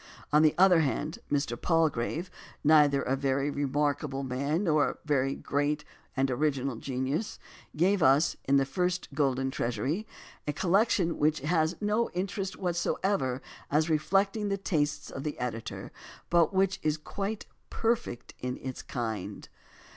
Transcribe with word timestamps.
On 0.33 0.41
the 0.41 0.55
other 0.57 0.79
hand, 0.79 1.19
Mr. 1.31 1.55
Palgrave, 1.61 2.31
neither 2.63 3.03
a 3.03 3.15
very 3.15 3.51
remarkable 3.51 4.23
man 4.23 4.63
nor 4.63 4.97
a 5.13 5.35
great 5.35 5.85
and 6.17 6.31
original 6.31 6.77
genius, 6.77 7.37
gave 7.75 8.01
us 8.01 8.35
in 8.45 8.57
the 8.57 8.65
first 8.65 9.09
Golden 9.13 9.51
Treas 9.51 9.77
ury 9.77 10.07
a 10.47 10.53
collection 10.53 11.19
which 11.19 11.41
has 11.41 11.75
no 11.79 12.09
interest 12.15 12.57
whatever 12.57 13.43
as 13.69 13.91
re 13.91 13.99
flecting 13.99 14.49
the 14.49 14.57
tastes 14.57 15.11
of 15.11 15.23
the 15.23 15.37
editor, 15.37 15.91
but 16.31 16.51
which 16.51 16.79
is 16.81 16.97
quite 16.97 17.45
perfect 17.69 18.33
in 18.39 18.57
its 18.57 18.81
kind. 18.81 19.49